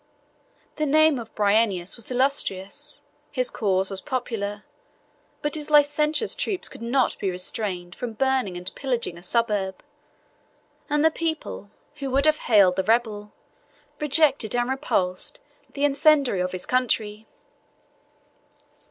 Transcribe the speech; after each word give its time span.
The 0.77 0.87
name 0.87 1.19
of 1.19 1.35
Bryennius 1.35 1.95
was 1.95 2.09
illustrious; 2.09 3.03
his 3.29 3.51
cause 3.51 3.91
was 3.91 4.01
popular; 4.01 4.63
but 5.43 5.53
his 5.53 5.69
licentious 5.69 6.33
troops 6.33 6.67
could 6.69 6.81
not 6.81 7.19
be 7.19 7.29
restrained 7.29 7.93
from 7.93 8.13
burning 8.13 8.57
and 8.57 8.73
pillaging 8.73 9.15
a 9.15 9.21
suburb; 9.21 9.83
and 10.89 11.05
the 11.05 11.11
people, 11.11 11.69
who 11.97 12.09
would 12.09 12.25
have 12.25 12.37
hailed 12.49 12.77
the 12.77 12.83
rebel, 12.83 13.31
rejected 13.99 14.55
and 14.55 14.71
repulsed 14.71 15.39
the 15.73 15.85
incendiary 15.85 16.39
of 16.39 16.51
his 16.51 16.65
country. 16.65 17.27